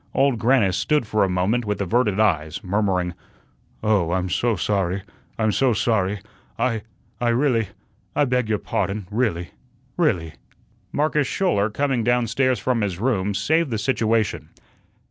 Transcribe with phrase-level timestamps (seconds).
[0.15, 3.13] Old Grannis stood for a moment with averted eyes, murmuring:
[3.83, 5.03] "Oh, I'm so sorry,
[5.37, 6.21] I'm so sorry.
[6.57, 6.81] I
[7.19, 7.67] I really
[8.15, 9.51] I beg your pardon, really
[9.97, 10.33] really."
[10.91, 14.49] Marcus Schouler, coming down stairs from his room, saved the situation.